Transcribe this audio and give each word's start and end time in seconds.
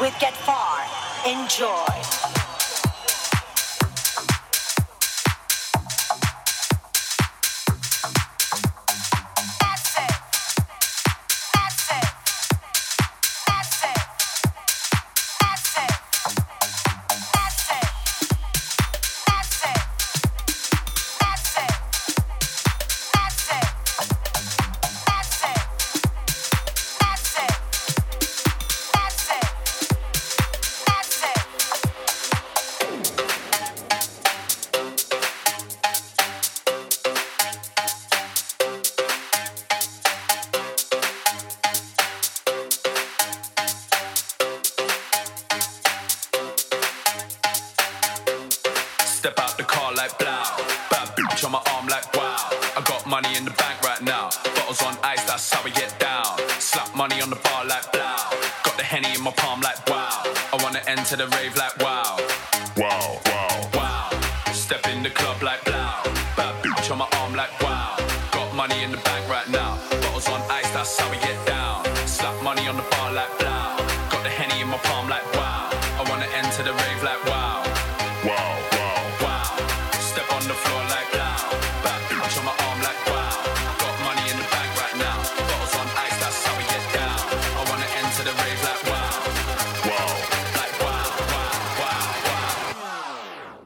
with 0.00 0.14
Get 0.20 0.34
Far. 0.36 0.84
Enjoy. 1.26 2.17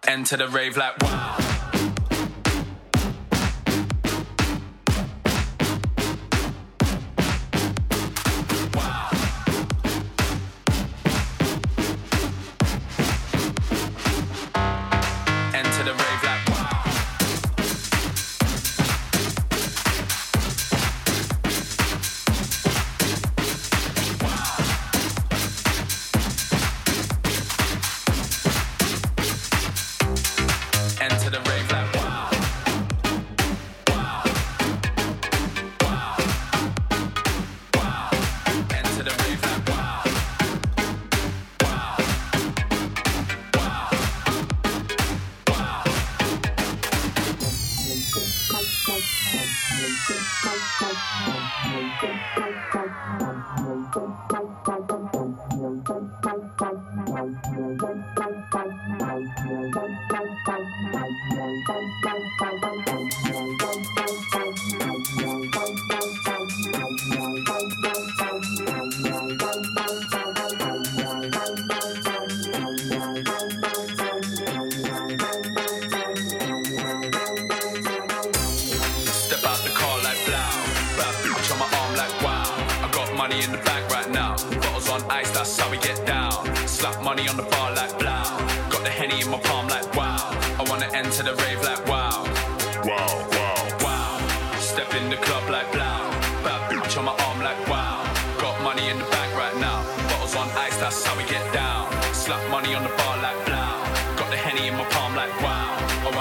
Enter 0.05 0.37
the 0.37 0.49
rave 0.49 0.77
like 0.77 1.01
wow. 1.03 1.42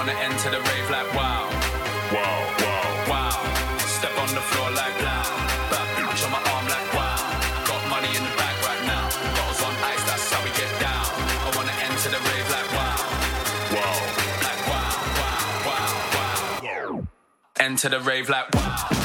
wanna 0.04 0.18
enter 0.18 0.50
the 0.50 0.58
rave 0.58 0.90
like 0.90 1.14
wow. 1.14 1.46
Wow, 2.12 2.38
wow, 2.58 3.10
wow. 3.10 3.78
Step 3.78 4.10
on 4.18 4.26
the 4.34 4.40
floor 4.50 4.70
like 4.72 4.98
wow. 5.00 5.38
On 6.24 6.30
my 6.30 6.42
arm 6.54 6.66
like 6.66 6.90
wow. 6.94 7.66
Got 7.68 7.82
money 7.88 8.08
in 8.08 8.22
the 8.22 8.34
bag 8.40 8.56
right 8.66 8.82
now. 8.84 9.04
Bottles 9.36 9.62
on 9.62 9.74
ice, 9.92 10.04
that's 10.04 10.32
how 10.32 10.42
we 10.42 10.50
get 10.58 10.72
down. 10.80 11.06
I 11.46 11.52
wanna 11.54 11.76
enter 11.86 12.10
the 12.10 12.20
rave 12.30 12.48
like 12.50 12.70
wow. 12.78 12.98
Wow. 13.76 13.98
Like 14.46 14.62
wow, 14.70 14.92
wow, 15.20 15.68
wow, 15.68 16.92
wow. 16.92 17.06
Enter 17.60 17.88
the 17.88 18.00
rave 18.00 18.28
like 18.28 18.52
wow. 18.54 19.01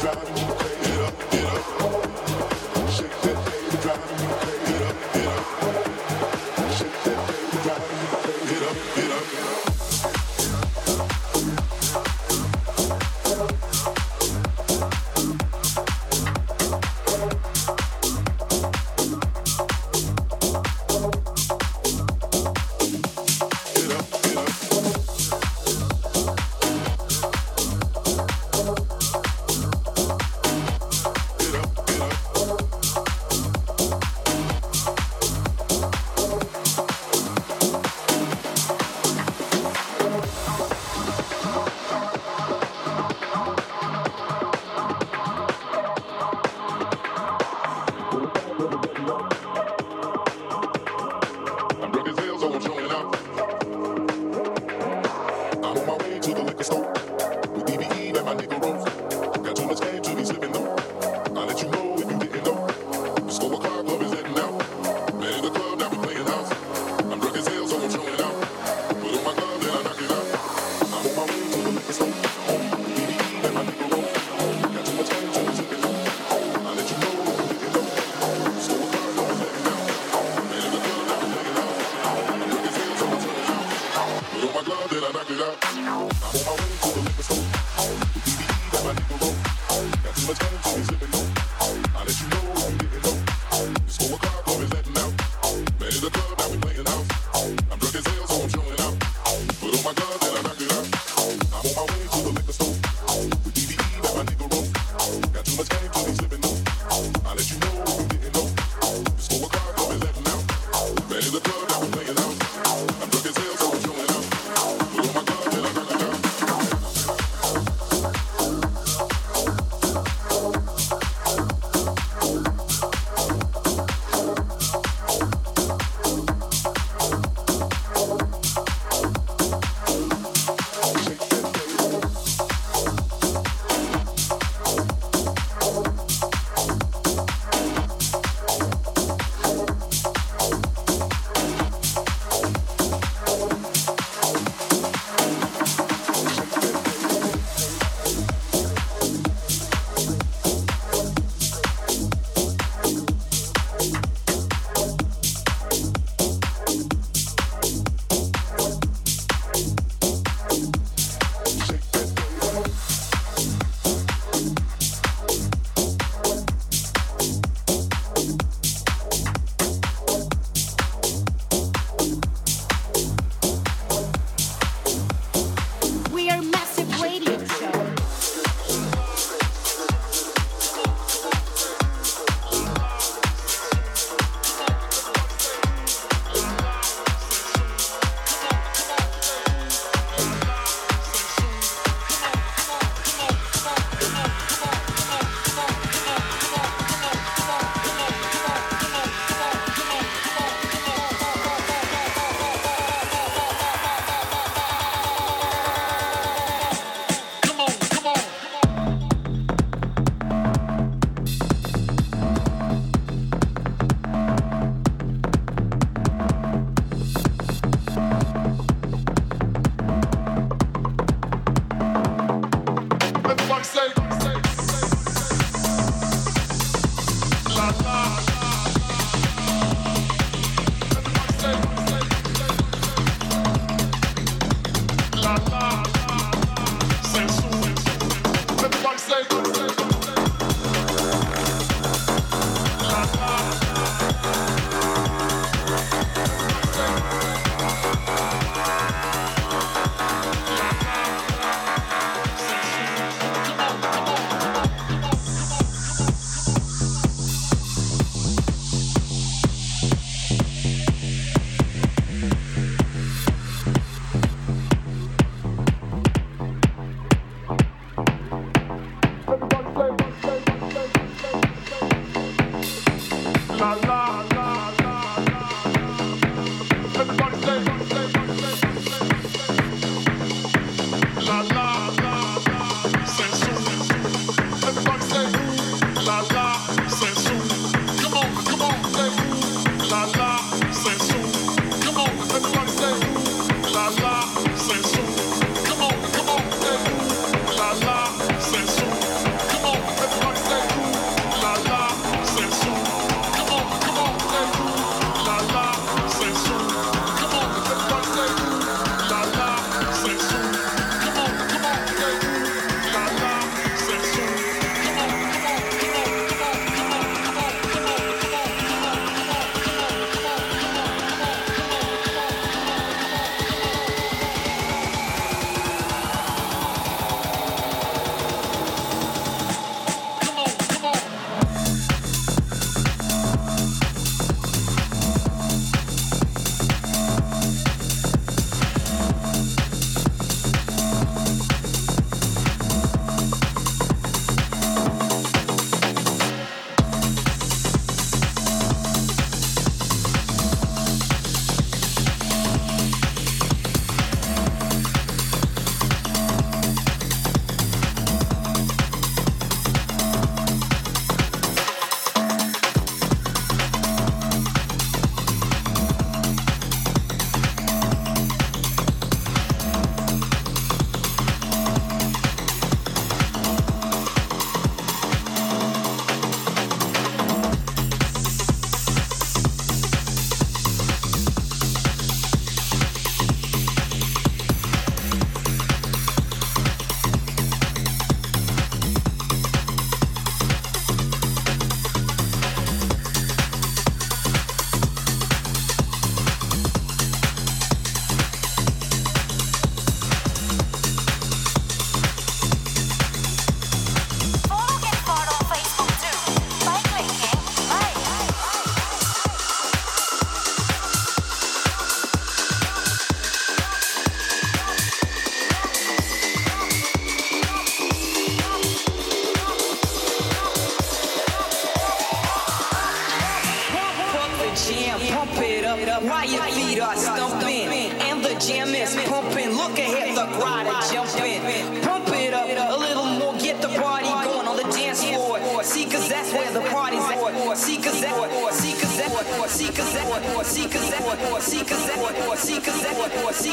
drive. 0.00 0.39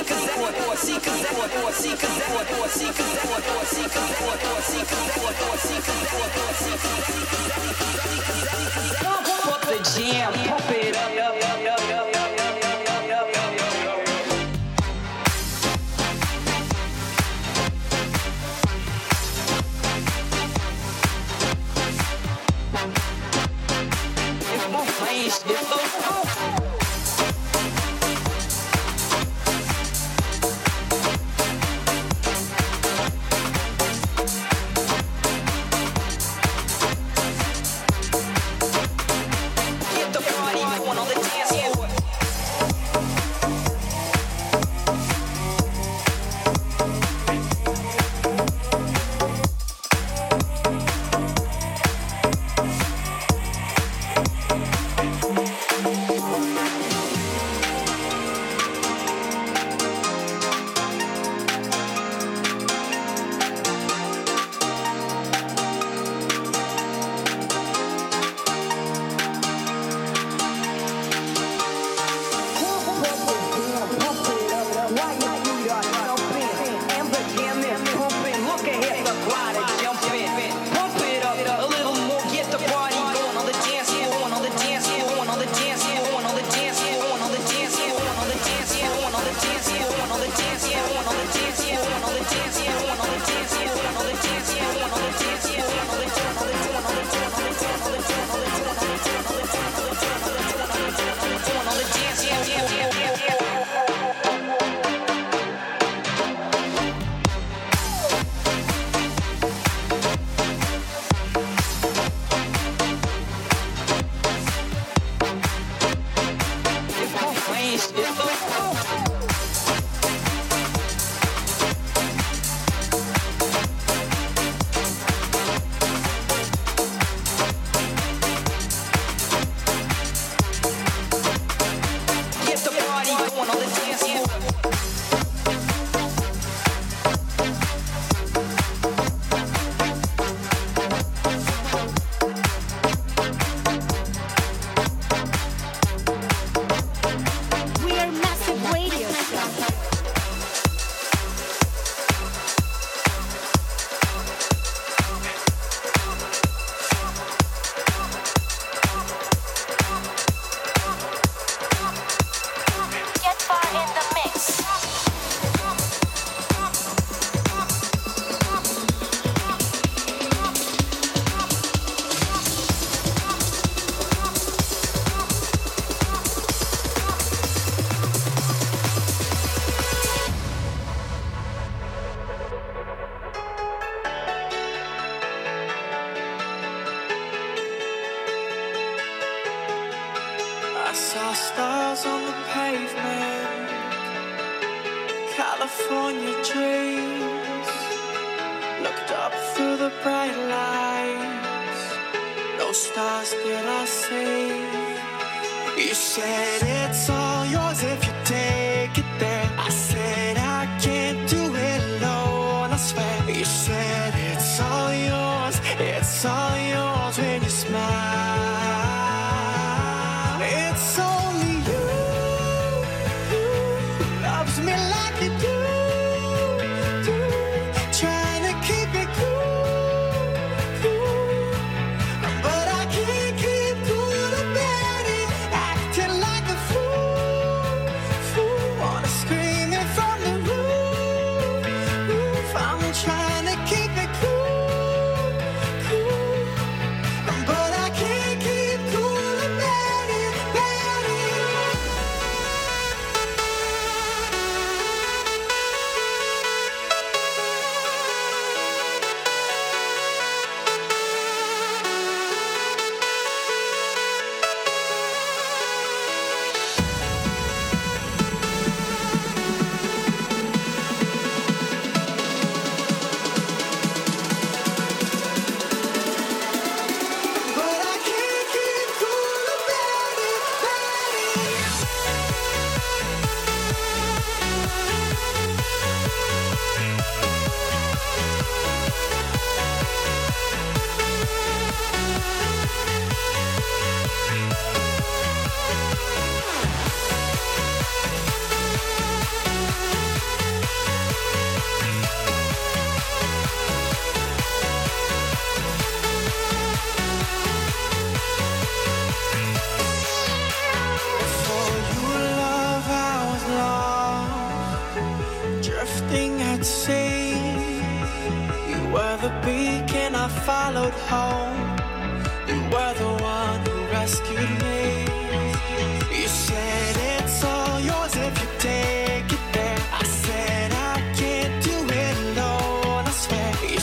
cause 0.07 0.27
that, 0.27 0.77
see 0.77 0.95
a 0.95 0.99
that, 0.99 1.73
see 1.73 1.89
cause 1.89 2.17
that, 2.27 2.69
see 2.69 2.91
cause. 2.91 3.76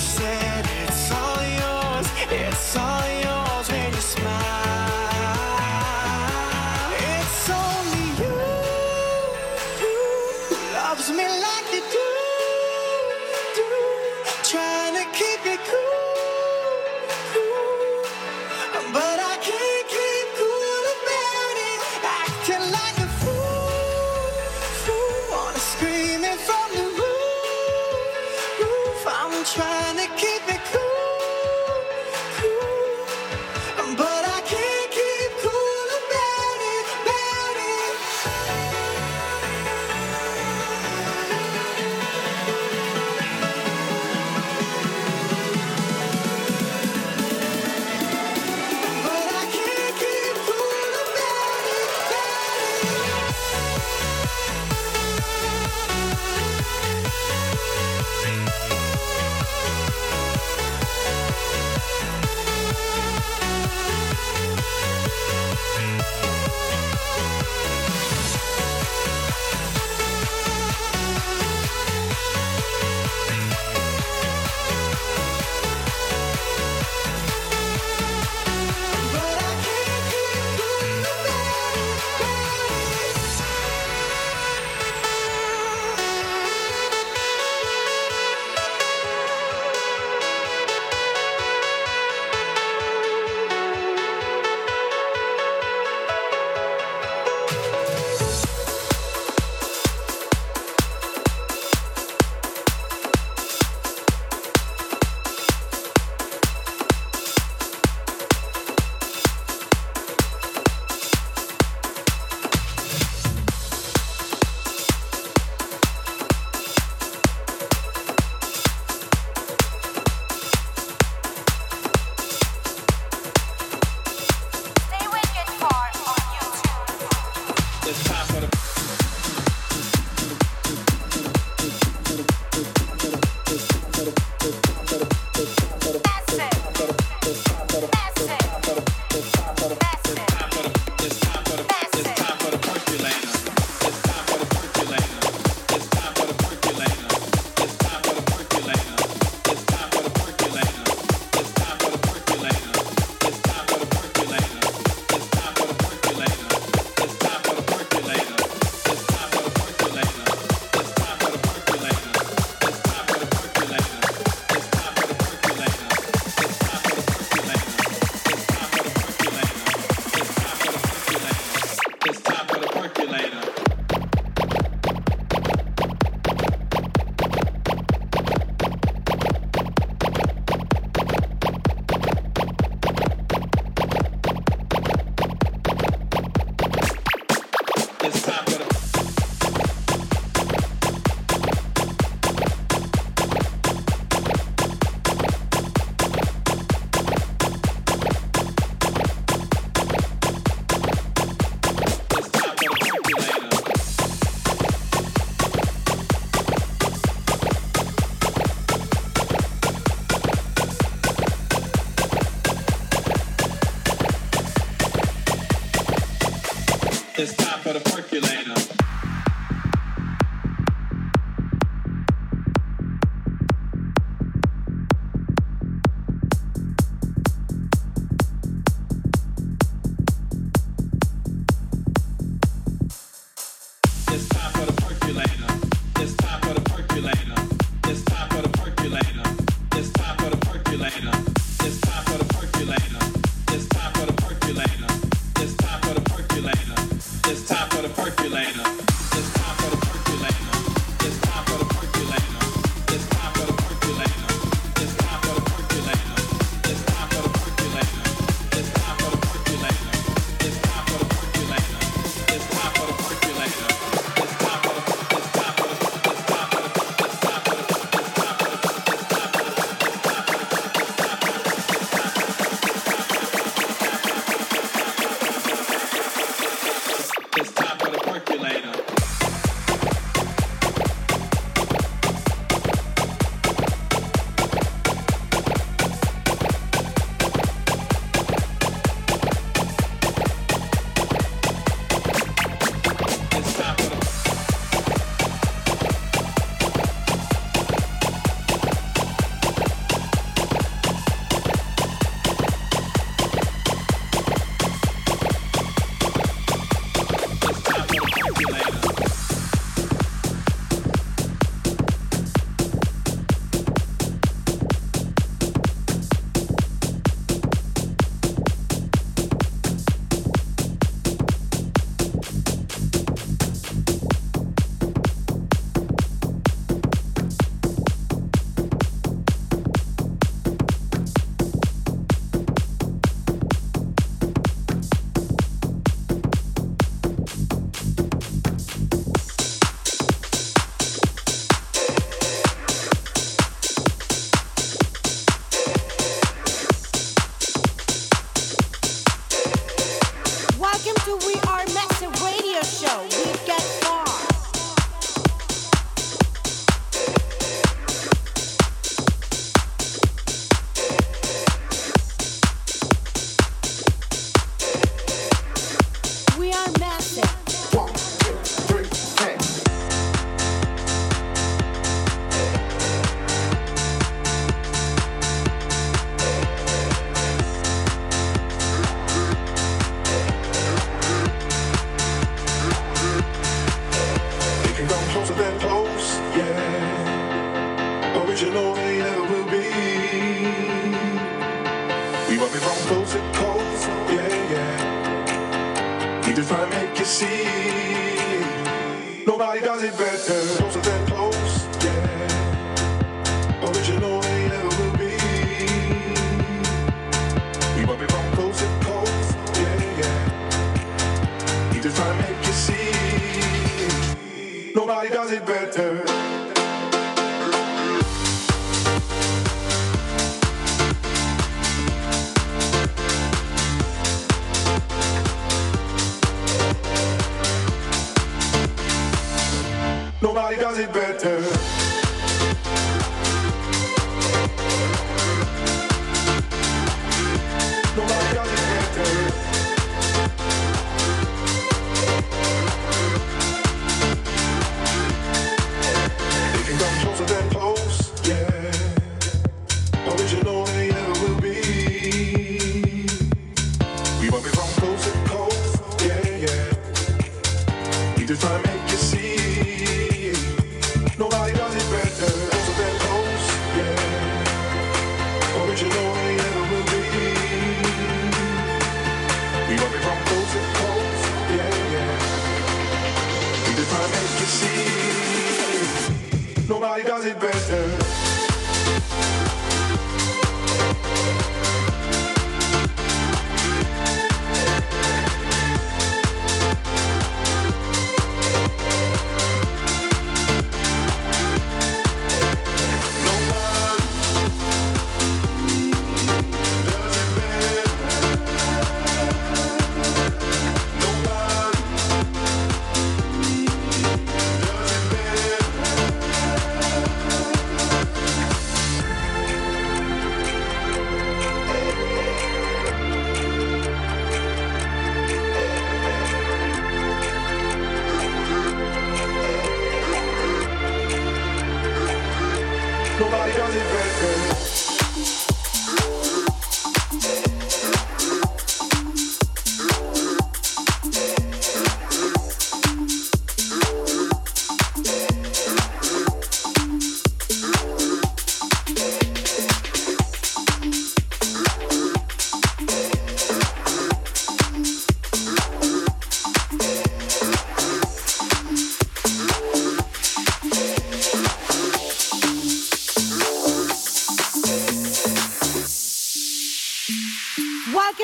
Said 0.04 0.66
it's 0.66 0.83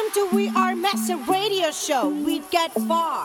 Welcome 0.00 0.30
to 0.30 0.36
We 0.36 0.48
Are 0.56 0.74
Massive 0.74 1.28
Radio 1.28 1.70
Show. 1.72 2.08
We'd 2.08 2.48
get 2.50 2.72
far. 2.72 3.22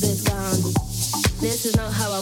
this 0.00 0.24
down. 0.24 0.72
This 1.40 1.66
is 1.66 1.76
not 1.76 1.92
how 1.92 2.12
I 2.12 2.21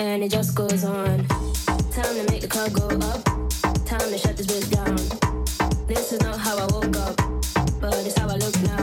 and 0.00 0.24
it 0.24 0.30
just 0.30 0.54
goes 0.54 0.82
on. 0.82 1.26
Time 1.92 2.14
to 2.16 2.24
make 2.30 2.40
the 2.40 2.48
club 2.48 2.72
go 2.72 2.86
up. 3.06 3.22
Time 3.84 4.10
to 4.10 4.16
shut 4.16 4.34
this 4.36 4.46
bitch 4.46 4.70
down. 4.70 4.96
This 5.86 6.12
is 6.12 6.20
not 6.22 6.38
how 6.38 6.56
I 6.56 6.66
woke 6.72 6.96
up, 6.96 7.16
but 7.80 7.94
it's 8.06 8.18
how 8.18 8.28
I 8.28 8.36
look 8.36 8.62
now. 8.62 8.79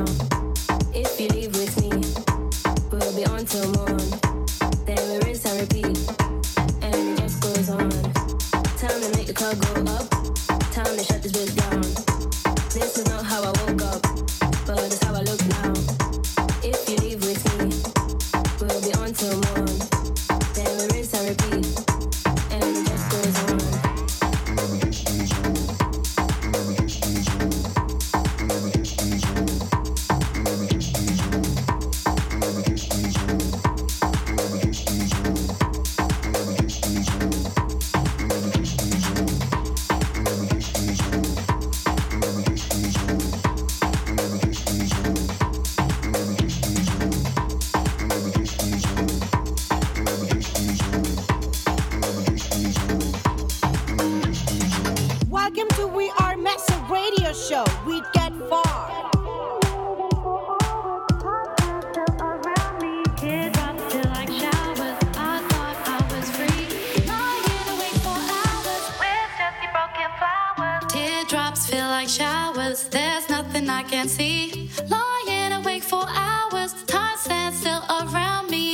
There's 72.98 73.30
nothing 73.30 73.70
I 73.70 73.84
can 73.84 74.08
see. 74.10 74.72
Lying 74.90 75.54
awake 75.54 75.84
for 75.84 76.04
hours. 76.10 76.74
Time 76.88 77.16
stands 77.20 77.60
still 77.60 77.84
around 77.92 78.50
me. 78.50 78.67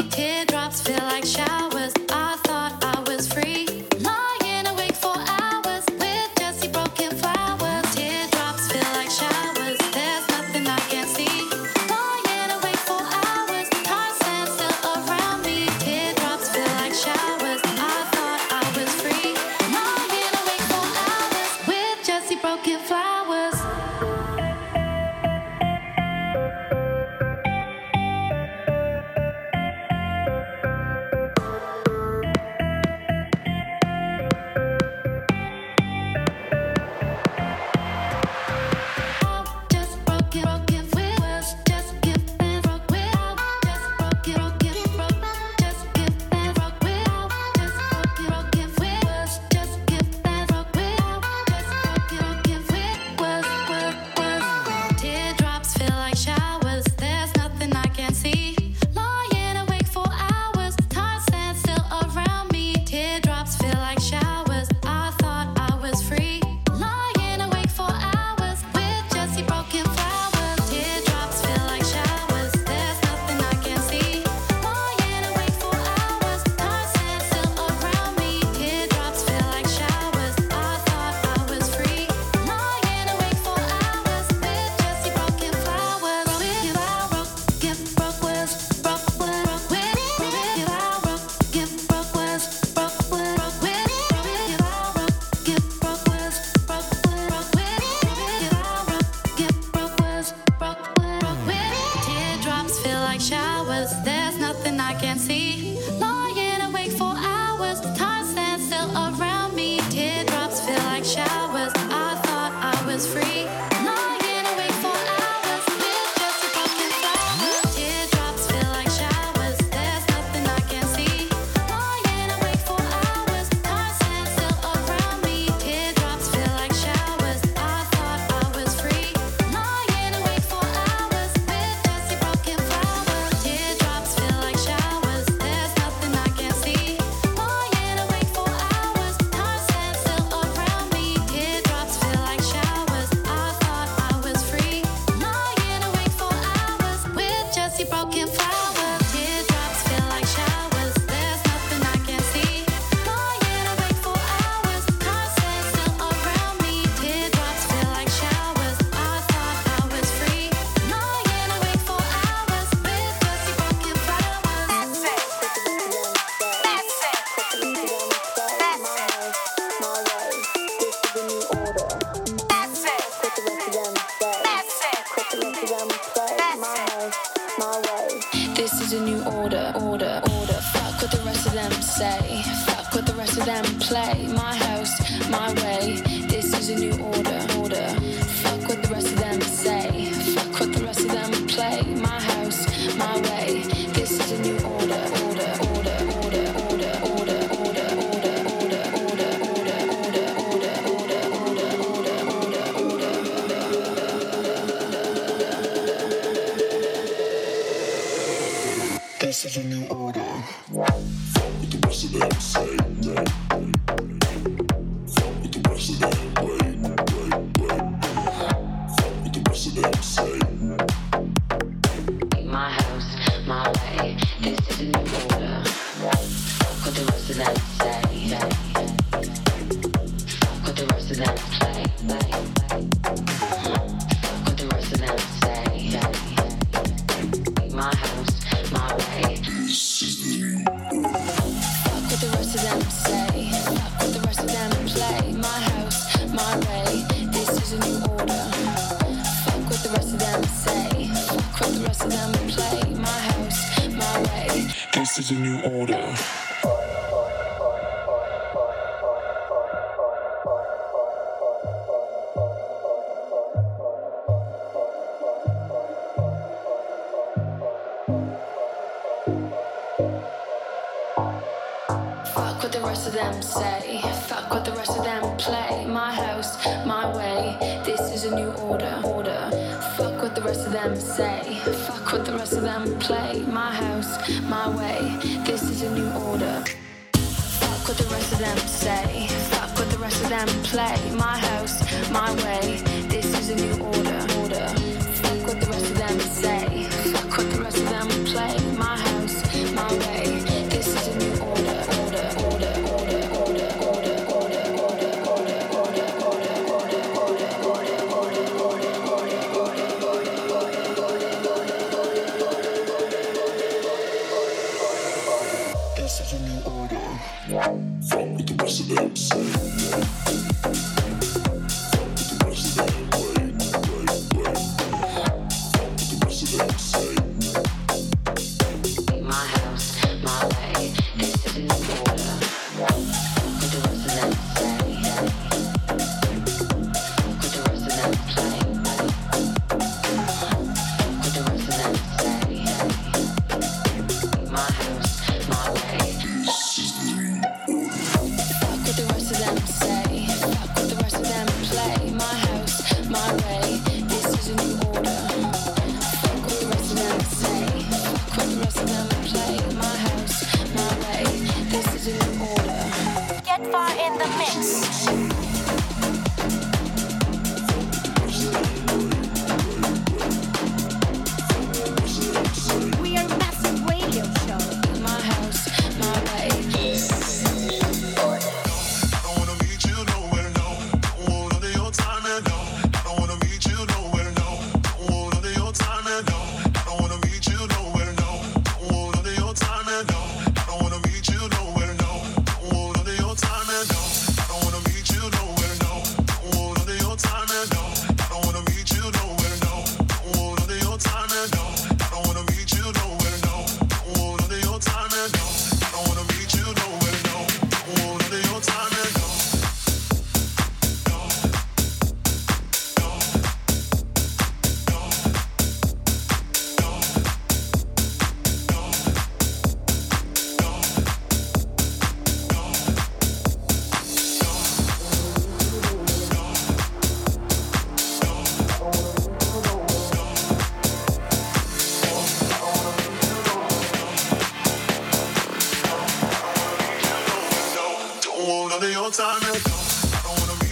Time 439.13 439.35
and 439.43 439.63
no. 439.67 439.75
I 440.17 440.21
don't 440.23 440.39
wanna 440.39 440.62